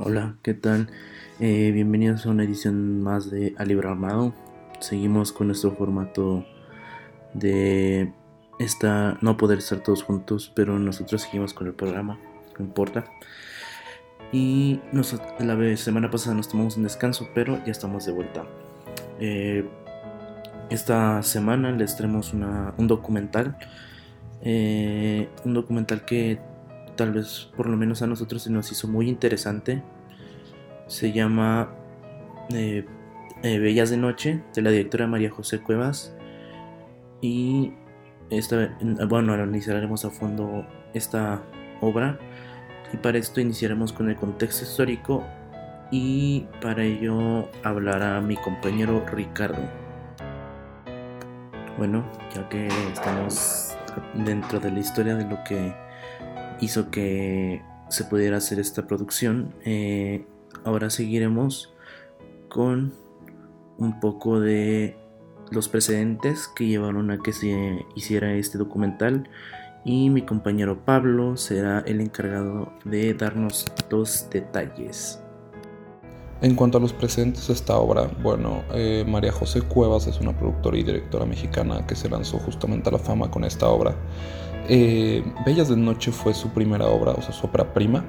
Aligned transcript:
Hola, 0.00 0.36
¿qué 0.44 0.54
tal? 0.54 0.88
Eh, 1.40 1.72
bienvenidos 1.72 2.24
a 2.24 2.30
una 2.30 2.44
edición 2.44 3.02
más 3.02 3.32
de 3.32 3.56
A 3.58 3.64
Libro 3.64 3.90
Armado. 3.90 4.32
Seguimos 4.78 5.32
con 5.32 5.48
nuestro 5.48 5.72
formato 5.72 6.46
de 7.34 8.12
esta 8.60 9.18
no 9.22 9.36
poder 9.36 9.58
estar 9.58 9.82
todos 9.82 10.04
juntos, 10.04 10.52
pero 10.54 10.78
nosotros 10.78 11.22
seguimos 11.22 11.52
con 11.52 11.66
el 11.66 11.74
programa, 11.74 12.16
no 12.56 12.64
importa. 12.64 13.06
Y 14.30 14.78
la 15.40 15.76
semana 15.76 16.12
pasada 16.12 16.36
nos 16.36 16.48
tomamos 16.48 16.76
un 16.76 16.84
descanso, 16.84 17.26
pero 17.34 17.56
ya 17.64 17.72
estamos 17.72 18.06
de 18.06 18.12
vuelta. 18.12 18.44
Eh, 19.18 19.68
esta 20.70 21.24
semana 21.24 21.72
les 21.72 21.96
traemos 21.96 22.32
un 22.32 22.86
documental. 22.86 23.58
Eh, 24.42 25.28
un 25.44 25.54
documental 25.54 26.04
que 26.04 26.38
tal 26.98 27.12
vez 27.12 27.48
por 27.56 27.68
lo 27.68 27.76
menos 27.76 28.02
a 28.02 28.08
nosotros 28.08 28.42
se 28.42 28.50
nos 28.50 28.70
hizo 28.72 28.88
muy 28.88 29.08
interesante. 29.08 29.82
Se 30.88 31.12
llama 31.12 31.70
eh, 32.50 32.84
Bellas 33.42 33.90
de 33.90 33.96
Noche, 33.96 34.42
de 34.52 34.62
la 34.62 34.70
directora 34.70 35.06
María 35.06 35.30
José 35.30 35.60
Cuevas. 35.60 36.14
Y 37.22 37.72
esta, 38.30 38.76
bueno, 39.08 39.32
analizaremos 39.32 40.04
a 40.04 40.10
fondo 40.10 40.66
esta 40.92 41.40
obra. 41.80 42.18
Y 42.92 42.96
para 42.96 43.18
esto 43.18 43.40
iniciaremos 43.40 43.92
con 43.92 44.10
el 44.10 44.16
contexto 44.16 44.64
histórico. 44.64 45.24
Y 45.92 46.46
para 46.60 46.82
ello 46.82 47.48
hablará 47.62 48.20
mi 48.20 48.36
compañero 48.36 49.06
Ricardo. 49.06 49.62
Bueno, 51.78 52.04
ya 52.34 52.48
que 52.48 52.66
estamos 52.92 53.76
dentro 54.14 54.58
de 54.58 54.72
la 54.72 54.80
historia 54.80 55.14
de 55.14 55.24
lo 55.24 55.38
que 55.44 55.87
hizo 56.60 56.90
que 56.90 57.62
se 57.88 58.04
pudiera 58.04 58.36
hacer 58.36 58.58
esta 58.58 58.86
producción, 58.86 59.54
eh, 59.64 60.24
ahora 60.64 60.90
seguiremos 60.90 61.74
con 62.48 62.92
un 63.78 64.00
poco 64.00 64.40
de 64.40 64.96
los 65.50 65.68
precedentes 65.68 66.48
que 66.48 66.66
llevaron 66.66 67.10
a 67.10 67.18
que 67.18 67.32
se 67.32 67.86
hiciera 67.94 68.34
este 68.34 68.58
documental 68.58 69.28
y 69.84 70.10
mi 70.10 70.22
compañero 70.22 70.84
Pablo 70.84 71.36
será 71.36 71.80
el 71.86 72.00
encargado 72.00 72.72
de 72.84 73.14
darnos 73.14 73.66
dos 73.88 74.28
detalles. 74.30 75.22
En 76.40 76.54
cuanto 76.54 76.78
a 76.78 76.80
los 76.80 76.92
presentes 76.92 77.48
de 77.48 77.54
esta 77.54 77.76
obra, 77.78 78.08
bueno, 78.22 78.62
eh, 78.72 79.04
María 79.08 79.32
José 79.32 79.60
Cuevas 79.62 80.06
es 80.06 80.20
una 80.20 80.36
productora 80.38 80.78
y 80.78 80.84
directora 80.84 81.26
mexicana 81.26 81.84
que 81.84 81.96
se 81.96 82.08
lanzó 82.08 82.38
justamente 82.38 82.90
a 82.90 82.92
la 82.92 82.98
fama 83.00 83.28
con 83.28 83.42
esta 83.42 83.68
obra. 83.68 83.96
Eh, 84.68 85.24
Bellas 85.44 85.68
de 85.68 85.76
Noche 85.76 86.12
fue 86.12 86.34
su 86.34 86.50
primera 86.50 86.86
obra, 86.86 87.10
o 87.10 87.22
sea, 87.22 87.32
su 87.32 87.48
obra 87.48 87.74
prima, 87.74 88.04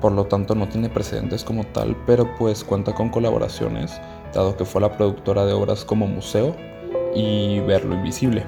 por 0.00 0.12
lo 0.12 0.24
tanto 0.24 0.54
no 0.54 0.68
tiene 0.68 0.88
precedentes 0.88 1.44
como 1.44 1.64
tal, 1.66 1.94
pero 2.06 2.34
pues 2.38 2.64
cuenta 2.64 2.94
con 2.94 3.10
colaboraciones, 3.10 4.00
dado 4.32 4.56
que 4.56 4.64
fue 4.64 4.80
la 4.80 4.96
productora 4.96 5.44
de 5.44 5.52
obras 5.52 5.84
como 5.84 6.06
Museo 6.06 6.56
y 7.14 7.60
Ver 7.60 7.84
lo 7.84 7.94
Invisible. 7.94 8.44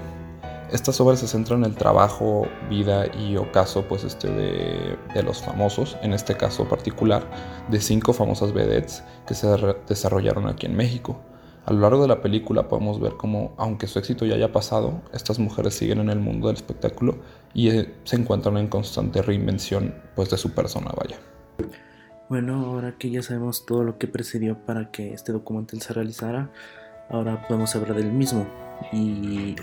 Estas 0.71 1.01
obras 1.01 1.21
se 1.21 1.27
centran 1.27 1.61
en 1.61 1.71
el 1.71 1.77
trabajo, 1.77 2.47
vida 2.69 3.07
y 3.17 3.37
ocaso 3.37 3.89
pues 3.89 4.05
este 4.05 4.29
de, 4.31 5.23
los 5.23 5.41
famosos, 5.41 5.97
en 6.03 6.13
este 6.13 6.37
caso 6.37 6.69
particular, 6.69 7.25
de 7.71 7.81
cinco 7.81 8.13
famosas 8.13 8.53
vedettes 8.53 9.03
que 9.27 9.35
se 9.35 9.47
desarrollaron 9.89 10.47
aquí 10.47 10.67
en 10.67 10.77
México. 10.77 11.21
A 11.65 11.73
lo 11.73 11.81
largo 11.81 12.03
de 12.03 12.09
la 12.09 12.21
película 12.21 12.69
podemos 12.69 13.01
ver 13.01 13.15
cómo, 13.17 13.55
aunque 13.57 13.87
su 13.87 13.99
éxito 13.99 14.27
ya 14.27 14.35
haya 14.35 14.53
pasado, 14.53 15.01
estas 15.15 15.39
mujeres 15.39 15.75
siguen 15.75 16.01
en 16.01 16.11
el 16.11 16.19
mundo 16.19 16.49
del 16.49 16.57
espectáculo 16.57 17.17
y 17.55 17.71
eh, 17.71 17.95
se 18.05 18.17
encuentran 18.17 18.59
en 18.59 18.69
constante 18.69 19.23
reinvención 19.23 19.95
pues 20.15 20.31
de 20.31 20.37
su 20.37 20.53
persona, 20.53 20.91
vaya. 20.97 21.19
Bueno, 22.29 22.67
ahora 22.67 22.97
que 22.99 23.11
ya 23.11 23.23
sabemos 23.23 23.65
todo 23.65 23.85
lo 23.85 23.97
que 23.97 24.07
precedió 24.07 24.59
para 24.67 24.91
que 24.91 25.15
este 25.15 25.33
documental 25.33 25.81
se 25.81 25.95
realizara, 25.95 26.51
ahora 27.09 27.47
podemos 27.49 27.75
hablar 27.75 27.95
del 27.95 28.13
mismo 28.13 28.47
y 28.93 29.57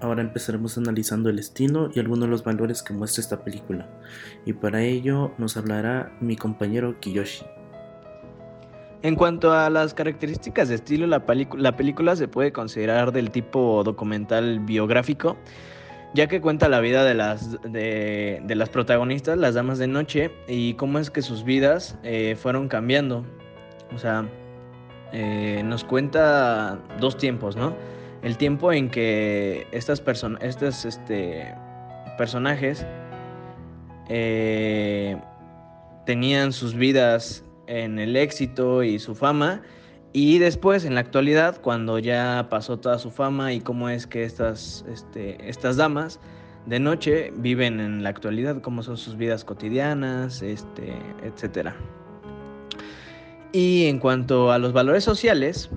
Ahora 0.00 0.22
empezaremos 0.22 0.78
analizando 0.78 1.28
el 1.28 1.38
estilo 1.38 1.90
y 1.92 1.98
algunos 1.98 2.26
de 2.26 2.30
los 2.30 2.44
valores 2.44 2.82
que 2.82 2.92
muestra 2.92 3.20
esta 3.20 3.42
película. 3.42 3.88
Y 4.46 4.52
para 4.52 4.82
ello 4.82 5.32
nos 5.38 5.56
hablará 5.56 6.16
mi 6.20 6.36
compañero 6.36 7.00
Kiyoshi. 7.00 7.44
En 9.02 9.14
cuanto 9.14 9.52
a 9.52 9.70
las 9.70 9.94
características 9.94 10.68
de 10.68 10.76
estilo, 10.76 11.06
la, 11.06 11.24
la 11.56 11.76
película 11.76 12.16
se 12.16 12.26
puede 12.26 12.52
considerar 12.52 13.12
del 13.12 13.30
tipo 13.30 13.82
documental 13.84 14.58
biográfico, 14.60 15.36
ya 16.14 16.26
que 16.26 16.40
cuenta 16.40 16.68
la 16.68 16.80
vida 16.80 17.04
de 17.04 17.14
las, 17.14 17.60
de, 17.62 18.42
las 18.48 18.68
protagonistas, 18.70 19.38
las 19.38 19.54
damas 19.54 19.78
de 19.78 19.86
noche, 19.86 20.32
y 20.48 20.74
cómo 20.74 20.98
es 20.98 21.10
que 21.10 21.22
sus 21.22 21.44
vidas 21.44 21.96
eh, 22.02 22.36
fueron 22.36 22.68
cambiando. 22.68 23.24
O 23.94 23.98
sea, 23.98 24.26
eh, 25.12 25.62
nos 25.64 25.84
cuenta 25.84 26.78
dos 26.98 27.16
tiempos, 27.16 27.56
¿no? 27.56 27.74
El 28.22 28.36
tiempo 28.36 28.72
en 28.72 28.90
que 28.90 29.66
estas 29.72 30.00
personas, 30.00 30.42
estos 30.42 31.00
personajes 32.16 32.84
eh, 34.08 35.16
tenían 36.06 36.52
sus 36.52 36.74
vidas 36.74 37.44
en 37.66 37.98
el 37.98 38.16
éxito 38.16 38.82
y 38.82 38.98
su 38.98 39.14
fama, 39.14 39.62
y 40.12 40.38
después 40.38 40.84
en 40.84 40.94
la 40.94 41.00
actualidad, 41.00 41.60
cuando 41.60 41.98
ya 41.98 42.46
pasó 42.50 42.78
toda 42.78 42.98
su 42.98 43.10
fama 43.10 43.52
y 43.52 43.60
cómo 43.60 43.90
es 43.90 44.06
que 44.06 44.24
estas, 44.24 44.84
este, 44.90 45.48
estas 45.48 45.76
damas 45.76 46.18
de 46.66 46.80
noche 46.80 47.32
viven 47.36 47.78
en 47.78 48.02
la 48.02 48.08
actualidad, 48.08 48.60
cómo 48.62 48.82
son 48.82 48.96
sus 48.96 49.16
vidas 49.16 49.44
cotidianas, 49.44 50.42
este, 50.42 50.94
etc. 51.22 51.70
Y 53.52 53.86
en 53.86 53.98
cuanto 53.98 54.50
a 54.50 54.58
los 54.58 54.72
valores 54.72 55.04
sociales, 55.04 55.70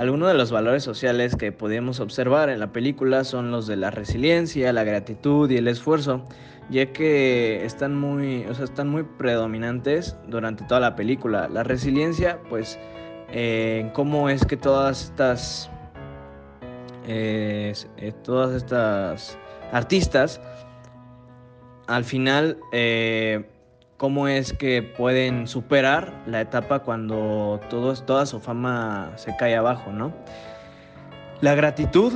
algunos 0.00 0.28
de 0.28 0.34
los 0.34 0.50
valores 0.50 0.82
sociales 0.82 1.36
que 1.36 1.52
podemos 1.52 2.00
observar 2.00 2.48
en 2.48 2.58
la 2.58 2.72
película 2.72 3.22
son 3.22 3.50
los 3.50 3.66
de 3.66 3.76
la 3.76 3.90
resiliencia, 3.90 4.72
la 4.72 4.82
gratitud 4.82 5.50
y 5.50 5.58
el 5.58 5.68
esfuerzo, 5.68 6.26
ya 6.70 6.86
que 6.86 7.66
están 7.66 7.98
muy, 7.98 8.46
o 8.46 8.54
sea, 8.54 8.64
están 8.64 8.88
muy 8.88 9.02
predominantes 9.02 10.16
durante 10.26 10.64
toda 10.64 10.80
la 10.80 10.96
película. 10.96 11.50
La 11.50 11.64
resiliencia, 11.64 12.40
pues, 12.48 12.78
eh, 13.30 13.90
cómo 13.92 14.30
es 14.30 14.42
que 14.46 14.56
todas 14.56 15.04
estas, 15.04 15.70
eh, 17.06 17.74
eh, 17.98 18.12
todas 18.24 18.54
estas 18.54 19.36
artistas, 19.70 20.40
al 21.88 22.04
final 22.04 22.56
cómo 24.00 24.28
es 24.28 24.54
que 24.54 24.82
pueden 24.82 25.46
superar 25.46 26.10
la 26.24 26.40
etapa 26.40 26.78
cuando 26.78 27.60
todo, 27.68 27.92
toda 27.94 28.24
su 28.24 28.40
fama 28.40 29.12
se 29.16 29.36
cae 29.36 29.54
abajo, 29.54 29.92
¿no? 29.92 30.10
La 31.42 31.54
gratitud, 31.54 32.14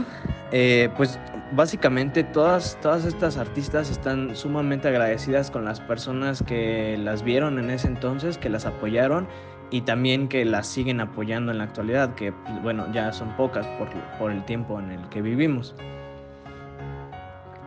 eh, 0.50 0.89
pues 0.97 1.21
básicamente 1.53 2.25
todas, 2.25 2.78
todas 2.81 3.05
estas 3.05 3.37
artistas 3.37 3.91
están 3.91 4.34
sumamente 4.34 4.89
agradecidas 4.89 5.50
con 5.50 5.67
las 5.67 5.78
personas 5.78 6.43
que 6.43 6.97
las 6.97 7.23
vieron 7.23 7.59
en 7.59 7.69
ese 7.69 7.89
entonces, 7.89 8.39
que 8.39 8.49
las 8.49 8.65
apoyaron 8.65 9.28
y 9.71 9.83
también 9.83 10.28
que 10.28 10.47
las 10.47 10.67
siguen 10.67 11.03
apoyando 11.03 11.53
en 11.53 11.59
la 11.59 11.65
actualidad, 11.65 12.15
que 12.15 12.33
pues, 12.33 12.62
bueno, 12.62 12.91
ya 12.94 13.12
son 13.12 13.37
pocas 13.37 13.67
por, 13.78 13.91
por 14.19 14.33
el 14.33 14.43
tiempo 14.47 14.81
en 14.81 14.91
el 14.91 15.06
que 15.11 15.21
vivimos. 15.21 15.75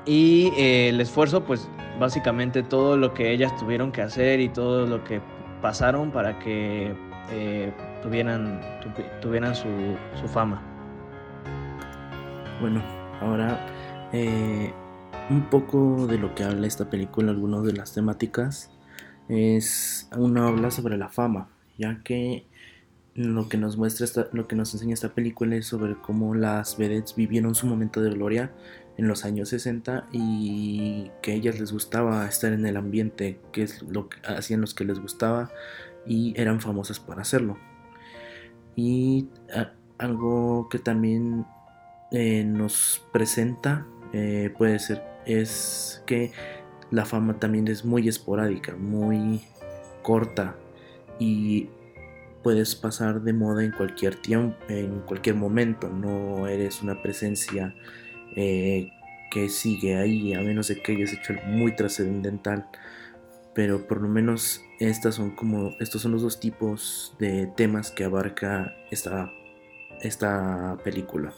Y 0.08 0.52
eh, 0.58 0.90
el 0.90 1.02
esfuerzo, 1.02 1.44
pues 1.44 1.70
básicamente 2.00 2.64
todo 2.64 2.98
lo 2.98 3.14
que 3.14 3.32
ellas 3.32 3.56
tuvieron 3.58 3.92
que 3.92 4.02
hacer 4.02 4.40
y 4.40 4.50
todo 4.50 4.86
lo 4.86 5.04
que 5.04 5.22
pasaron 5.62 6.12
para 6.12 6.38
que 6.40 6.94
eh, 7.32 7.74
tuvieran, 8.02 8.62
tuvieran 9.22 9.56
su, 9.56 9.68
fama. 10.28 10.62
Bueno, 12.62 12.82
ahora 13.22 13.66
eh, 14.14 14.72
un 15.30 15.50
poco 15.50 16.08
de 16.08 16.18
lo 16.18 16.34
que 16.36 16.44
habla 16.44 16.68
esta 16.68 16.90
película, 16.90 17.32
algunas 17.32 17.64
de 17.64 17.74
las 17.74 17.94
temáticas, 17.94 18.72
es 19.30 20.10
una 20.16 20.48
habla 20.48 20.72
sobre 20.72 20.98
la 20.98 21.10
fama, 21.10 21.50
ya 21.78 22.02
que 22.04 22.46
lo 23.14 23.50
que 23.50 23.58
nos 23.58 23.78
muestra 23.78 24.06
esta, 24.06 24.28
lo 24.32 24.48
que 24.48 24.56
nos 24.56 24.74
enseña 24.74 24.94
esta 24.94 25.10
película 25.10 25.56
es 25.56 25.66
sobre 25.66 25.96
cómo 25.96 26.36
las 26.36 26.78
vedettes 26.78 27.16
vivieron 27.16 27.56
su 27.56 27.66
momento 27.66 28.02
de 28.02 28.12
gloria 28.12 28.52
en 28.98 29.08
los 29.08 29.26
años 29.26 29.50
60 29.50 30.08
y 30.12 31.12
que 31.22 31.32
a 31.32 31.36
ellas 31.36 31.60
les 31.60 31.72
gustaba 31.72 32.28
estar 32.28 32.52
en 32.52 32.66
el 32.66 32.78
ambiente, 32.78 33.40
que 33.52 33.64
es 33.64 33.84
lo 33.84 34.10
que 34.10 34.18
hacían 34.28 34.62
los 34.62 34.74
que 34.74 34.86
les 34.86 35.00
gustaba 35.00 35.52
y 36.06 36.34
eran 36.36 36.62
famosas 36.62 37.00
por 37.00 37.20
hacerlo. 37.20 37.58
Y 38.76 39.28
algo 39.98 40.68
que 40.70 40.80
también 40.80 41.46
eh, 42.12 42.44
nos 42.44 43.04
presenta 43.12 43.86
eh, 44.14 44.54
puede 44.58 44.80
ser 44.80 45.04
es 45.26 46.02
que 46.06 46.32
la 46.90 47.06
fama 47.06 47.40
también 47.40 47.68
es 47.68 47.84
muy 47.84 48.08
esporádica, 48.08 48.76
muy 48.76 49.42
corta 50.02 50.56
y 51.20 51.70
puedes 52.44 52.76
pasar 52.76 53.22
de 53.22 53.34
moda 53.34 53.64
en 53.64 53.72
cualquier 53.72 54.16
tiempo, 54.16 54.56
en 54.70 55.02
cualquier 55.02 55.36
momento, 55.36 55.90
no 55.90 56.48
eres 56.48 56.82
una 56.82 57.02
presencia 57.02 57.76
eh, 58.38 58.92
que 59.32 59.50
sigue 59.50 59.98
ahí, 59.98 60.34
a 60.36 60.42
menos 60.42 60.68
de 60.68 60.80
que 60.82 60.94
hayas 60.94 61.12
hecho 61.12 61.34
muy 61.48 61.76
trascendental. 61.76 62.68
pero 63.56 63.88
por 63.88 64.02
lo 64.02 64.08
menos 64.08 64.62
estas 64.80 65.16
son 65.16 65.32
como 65.32 65.72
estos 65.80 66.04
son 66.04 66.12
los 66.12 66.22
dos 66.22 66.40
tipos 66.40 67.16
de 67.20 67.48
temas 67.48 67.90
que 67.92 68.04
abarca 68.04 68.76
esta 68.92 69.32
esta 70.02 70.78
película. 70.84 71.34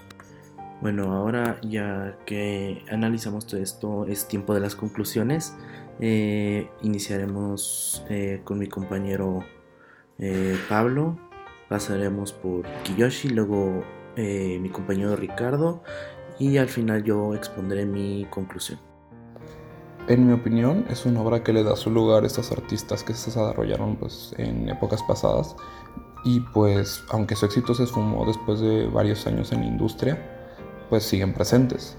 Bueno, 0.82 1.14
ahora 1.14 1.60
ya 1.62 2.18
que 2.26 2.84
analizamos 2.92 3.48
todo 3.48 3.62
esto, 3.62 4.06
es 4.06 4.28
tiempo 4.28 4.54
de 4.54 4.60
las 4.60 4.76
conclusiones. 4.76 5.56
Eh, 6.02 6.70
iniciaremos 6.82 8.06
eh, 8.10 8.42
con 8.44 8.60
mi 8.60 8.68
compañero 8.68 9.40
Pablo, 10.68 11.18
pasaremos 11.70 12.34
por 12.34 12.66
Kiyoshi, 12.84 13.30
luego 13.30 13.86
mi 14.18 14.70
compañero 14.70 15.16
Ricardo 15.16 15.82
y 16.40 16.58
al 16.58 16.68
final 16.68 17.04
yo 17.04 17.36
expondré 17.36 17.86
mi 17.86 18.26
conclusión. 18.30 18.80
En 20.08 20.26
mi 20.26 20.34
opinión, 20.34 20.86
es 20.90 21.06
una 21.06 21.22
obra 21.22 21.44
que 21.44 21.54
le 21.54 21.64
da 21.64 21.76
su 21.76 21.92
lugar 21.92 22.24
a 22.24 22.28
estos 22.28 22.52
artistas 22.52 23.04
que 23.04 23.14
se 23.14 23.28
desarrollaron 23.28 23.96
pues, 23.98 24.34
en 24.38 24.68
épocas 24.70 25.04
pasadas 25.04 25.56
y 26.24 26.40
pues 26.40 27.04
aunque 27.12 27.36
su 27.36 27.46
éxito 27.46 27.74
se 27.74 27.84
esfumó 27.84 28.26
después 28.26 28.60
de 28.60 28.88
varios 28.88 29.28
años 29.28 29.52
en 29.52 29.62
la 29.62 29.68
industria, 29.68 30.18
pues 30.90 31.04
siguen 31.04 31.34
presentes. 31.34 31.96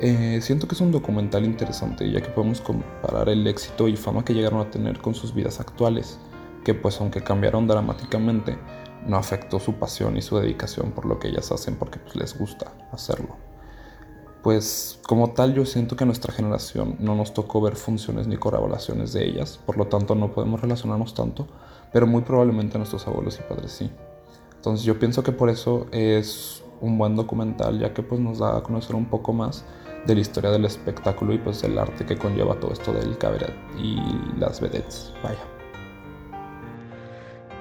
Eh, 0.00 0.38
siento 0.40 0.66
que 0.66 0.74
es 0.74 0.80
un 0.80 0.90
documental 0.90 1.44
interesante 1.44 2.10
ya 2.10 2.22
que 2.22 2.30
podemos 2.30 2.62
comparar 2.62 3.28
el 3.28 3.46
éxito 3.46 3.86
y 3.86 3.96
fama 3.96 4.24
que 4.24 4.32
llegaron 4.32 4.60
a 4.60 4.70
tener 4.70 4.98
con 4.98 5.14
sus 5.14 5.34
vidas 5.34 5.60
actuales, 5.60 6.18
que 6.64 6.72
pues 6.72 6.98
aunque 7.00 7.22
cambiaron 7.22 7.66
dramáticamente, 7.66 8.56
no 9.06 9.18
afectó 9.18 9.58
su 9.58 9.74
pasión 9.74 10.16
y 10.16 10.22
su 10.22 10.38
dedicación 10.38 10.92
por 10.92 11.04
lo 11.04 11.18
que 11.18 11.28
ellas 11.28 11.52
hacen 11.52 11.76
porque 11.76 11.98
pues, 11.98 12.16
les 12.16 12.38
gusta 12.38 12.72
hacerlo. 12.92 13.49
Pues 14.42 14.98
como 15.06 15.32
tal 15.32 15.54
yo 15.54 15.66
siento 15.66 15.96
que 15.96 16.06
nuestra 16.06 16.32
generación 16.32 16.96
no 16.98 17.14
nos 17.14 17.34
tocó 17.34 17.60
ver 17.60 17.76
funciones 17.76 18.26
ni 18.26 18.36
colaboraciones 18.36 19.12
de 19.12 19.26
ellas, 19.26 19.60
por 19.66 19.76
lo 19.76 19.86
tanto 19.86 20.14
no 20.14 20.32
podemos 20.32 20.60
relacionarnos 20.60 21.14
tanto, 21.14 21.46
pero 21.92 22.06
muy 22.06 22.22
probablemente 22.22 22.78
nuestros 22.78 23.06
abuelos 23.06 23.38
y 23.38 23.42
padres 23.42 23.72
sí. 23.72 23.90
Entonces 24.54 24.84
yo 24.84 24.98
pienso 24.98 25.22
que 25.22 25.32
por 25.32 25.50
eso 25.50 25.86
es 25.92 26.62
un 26.80 26.96
buen 26.96 27.16
documental, 27.16 27.78
ya 27.78 27.92
que 27.92 28.02
pues 28.02 28.20
nos 28.20 28.38
da 28.38 28.56
a 28.56 28.62
conocer 28.62 28.96
un 28.96 29.06
poco 29.06 29.32
más 29.32 29.64
de 30.06 30.14
la 30.14 30.20
historia 30.20 30.50
del 30.50 30.64
espectáculo 30.64 31.34
y 31.34 31.38
pues 31.38 31.62
el 31.62 31.78
arte 31.78 32.06
que 32.06 32.16
conlleva 32.16 32.58
todo 32.58 32.72
esto 32.72 32.92
del 32.92 33.18
cabaret 33.18 33.54
y 33.78 33.98
las 34.38 34.60
vedettes. 34.60 35.12
Vaya. 35.22 35.59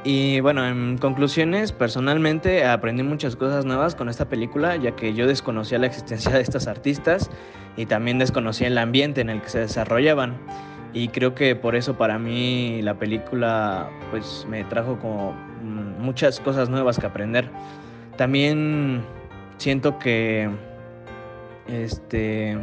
Y 0.03 0.39
bueno, 0.39 0.65
en 0.65 0.97
conclusiones, 0.97 1.73
personalmente 1.73 2.65
aprendí 2.65 3.03
muchas 3.03 3.35
cosas 3.35 3.65
nuevas 3.65 3.95
con 3.95 4.07
esta 4.07 4.29
película, 4.29 4.77
ya 4.77 4.95
que 4.95 5.13
yo 5.13 5.27
desconocía 5.27 5.77
la 5.77 5.87
existencia 5.87 6.31
de 6.31 6.41
estas 6.41 6.67
artistas 6.67 7.29
y 7.75 7.85
también 7.85 8.17
desconocía 8.17 8.67
el 8.67 8.77
ambiente 8.77 9.21
en 9.21 9.29
el 9.29 9.41
que 9.41 9.49
se 9.49 9.59
desarrollaban. 9.59 10.37
Y 10.93 11.09
creo 11.09 11.35
que 11.35 11.55
por 11.55 11.75
eso 11.75 11.97
para 11.97 12.17
mí 12.17 12.81
la 12.81 12.97
película 12.97 13.89
pues 14.09 14.47
me 14.49 14.63
trajo 14.63 14.97
como 14.99 15.33
mm, 15.33 16.01
muchas 16.01 16.39
cosas 16.39 16.69
nuevas 16.69 16.97
que 16.97 17.05
aprender. 17.05 17.49
También 18.15 19.03
siento 19.57 19.99
que 19.99 20.49
este 21.67 22.57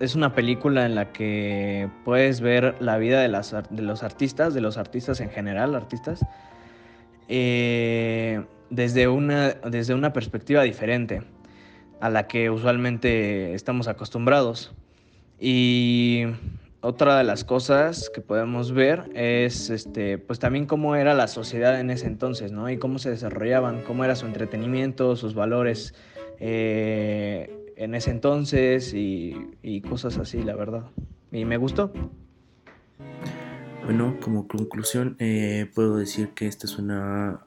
es 0.00 0.14
una 0.14 0.34
película 0.34 0.86
en 0.86 0.94
la 0.94 1.12
que 1.12 1.88
puedes 2.04 2.40
ver 2.40 2.74
la 2.80 2.98
vida 2.98 3.20
de, 3.20 3.28
las, 3.28 3.54
de 3.70 3.82
los 3.82 4.02
artistas, 4.02 4.54
de 4.54 4.60
los 4.60 4.76
artistas 4.76 5.20
en 5.20 5.30
general, 5.30 5.74
artistas, 5.74 6.24
eh, 7.32 8.42
desde, 8.70 9.06
una, 9.06 9.50
desde 9.50 9.94
una 9.94 10.12
perspectiva 10.12 10.64
diferente 10.64 11.22
a 12.00 12.10
la 12.10 12.26
que 12.26 12.50
usualmente 12.50 13.54
estamos 13.54 13.86
acostumbrados. 13.86 14.74
Y 15.38 16.24
otra 16.80 17.16
de 17.18 17.24
las 17.24 17.44
cosas 17.44 18.10
que 18.12 18.20
podemos 18.20 18.72
ver 18.72 19.10
es 19.14 19.70
este, 19.70 20.18
pues 20.18 20.40
también 20.40 20.66
cómo 20.66 20.96
era 20.96 21.14
la 21.14 21.28
sociedad 21.28 21.78
en 21.78 21.90
ese 21.90 22.08
entonces, 22.08 22.50
¿no? 22.50 22.68
Y 22.68 22.78
cómo 22.78 22.98
se 22.98 23.10
desarrollaban, 23.10 23.82
cómo 23.82 24.04
era 24.04 24.16
su 24.16 24.26
entretenimiento, 24.26 25.14
sus 25.14 25.34
valores 25.34 25.94
eh, 26.40 27.72
en 27.76 27.94
ese 27.94 28.10
entonces 28.10 28.92
y, 28.92 29.36
y 29.62 29.82
cosas 29.82 30.18
así, 30.18 30.42
la 30.42 30.56
verdad. 30.56 30.82
Y 31.30 31.44
me 31.44 31.58
gustó. 31.58 31.92
Bueno, 33.84 34.18
como 34.20 34.46
conclusión 34.46 35.16
eh, 35.18 35.70
puedo 35.74 35.96
decir 35.96 36.28
que 36.30 36.46
esta 36.46 36.66
es 36.66 36.78
una 36.78 37.40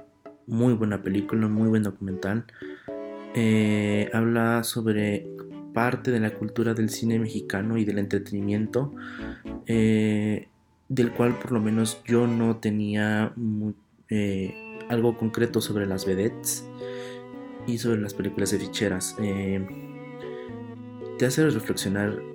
muy 0.48 0.74
buena 0.74 1.02
película, 1.02 1.48
muy 1.48 1.70
buen 1.70 1.84
documental. 1.84 2.46
Eh, 3.36 4.10
habla 4.14 4.64
sobre 4.64 5.28
parte 5.74 6.12
de 6.12 6.20
la 6.20 6.32
cultura 6.32 6.74
del 6.74 6.90
cine 6.90 7.18
mexicano 7.20 7.78
y 7.78 7.86
del 7.86 8.00
entretenimiento, 8.00 8.94
eh, 9.68 10.48
del 10.90 11.12
cual 11.14 11.40
por 11.40 11.52
lo 11.52 11.62
menos 11.62 12.02
yo 12.06 12.28
no 12.28 12.58
tenía 12.58 13.34
algo 14.90 15.18
concreto 15.18 15.62
sobre 15.62 15.86
las 15.88 16.06
vedettes 16.06 16.68
y 17.66 17.78
sobre 17.78 18.02
las 18.02 18.14
películas 18.14 18.52
de 18.52 18.60
ficheras. 18.60 19.16
te 21.18 21.26
hace 21.26 21.50
reflexionar 21.50 22.33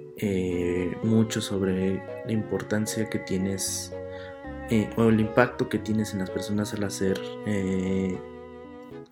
mucho 1.03 1.41
sobre 1.41 2.03
la 2.27 2.33
importancia 2.33 3.09
que 3.09 3.19
tienes 3.19 3.93
eh, 4.71 4.91
o 4.97 5.09
el 5.09 5.19
impacto 5.19 5.71
que 5.71 5.79
tienes 5.79 6.13
en 6.13 6.19
las 6.19 6.31
personas 6.31 6.75
al 6.75 6.85
hacer 6.85 7.19
eh, 7.47 8.19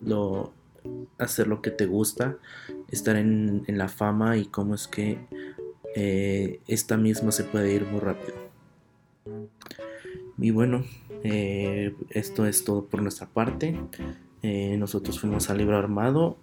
lo 0.01 0.53
hacer 1.17 1.47
lo 1.47 1.63
que 1.63 1.71
te 1.71 1.87
gusta 1.87 2.37
estar 2.91 3.15
en, 3.15 3.65
la 3.67 3.87
fama 3.87 4.37
y 4.37 4.45
cómo 4.45 4.75
es 4.75 4.87
que 4.87 5.17
eh, 5.95 6.59
esta 6.67 6.95
misma 6.95 7.31
se 7.31 7.43
puede 7.43 7.73
ir 7.73 7.85
muy 7.85 7.99
rápido. 7.99 8.35
Y 10.37 10.51
bueno 10.51 10.85
esto 11.23 12.45
es 12.45 12.63
todo 12.63 12.85
por 12.85 13.01
nuestra 13.01 13.27
parte. 13.27 13.77
Nosotros 14.43 15.19
fuimos 15.19 15.49
al 15.49 15.57
libro 15.57 15.75
armado 15.75 16.37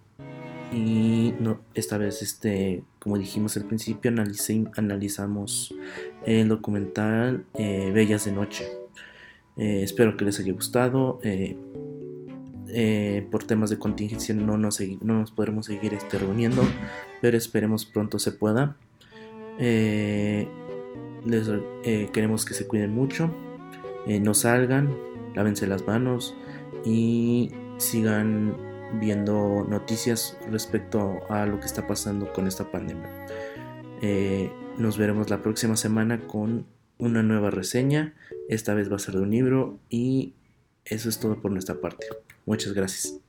y 0.72 1.32
esta 1.74 1.96
vez 1.96 2.20
este 2.20 2.82
como 3.04 3.18
dijimos 3.18 3.56
al 3.56 3.66
principio 3.66 4.10
analizamos 4.76 5.72
el 6.26 6.48
documental 6.48 7.44
Bellas 7.54 8.24
de 8.24 8.32
Noche 8.32 8.84
eh, 9.56 9.82
espero 9.82 10.16
que 10.16 10.24
les 10.24 10.40
haya 10.40 10.52
gustado. 10.52 11.20
Eh, 11.22 11.56
eh, 12.76 13.24
por 13.30 13.44
temas 13.44 13.70
de 13.70 13.78
contingencia 13.78 14.34
no 14.34 14.58
nos, 14.58 14.80
no 15.00 15.20
nos 15.20 15.30
podremos 15.30 15.66
seguir 15.66 15.94
este, 15.94 16.18
reuniendo, 16.18 16.62
pero 17.20 17.36
esperemos 17.36 17.86
pronto 17.86 18.18
se 18.18 18.32
pueda. 18.32 18.76
les, 19.58 21.48
queremos 22.12 22.44
que 22.44 22.54
se 22.54 22.66
cuiden 22.66 22.92
mucho, 22.92 23.30
no 24.06 24.34
salgan, 24.34 24.92
lávense 25.36 25.68
las 25.68 25.86
manos 25.86 26.34
y 26.84 27.52
sigan 27.78 28.56
viendo 29.00 29.64
noticias 29.68 30.36
respecto 30.50 31.20
a 31.28 31.46
lo 31.46 31.60
que 31.60 31.66
está 31.66 31.86
pasando 31.86 32.32
con 32.32 32.46
esta 32.46 32.70
pandemia. 32.70 33.10
nos 34.78 34.98
veremos 34.98 35.30
la 35.30 35.42
próxima 35.42 35.76
semana 35.76 36.26
con 36.26 36.66
una 36.98 37.22
nueva 37.22 37.50
reseña. 37.50 38.14
Esta 38.48 38.74
vez 38.74 38.90
va 38.90 38.96
a 38.96 38.98
ser 38.98 39.14
de 39.14 39.22
un 39.22 39.30
libro 39.30 39.78
y 39.88 40.34
eso 40.84 41.08
es 41.08 41.18
todo 41.18 41.40
por 41.40 41.50
nuestra 41.50 41.80
parte. 41.80 42.06
Muchas 42.46 42.74
gracias. 42.74 43.20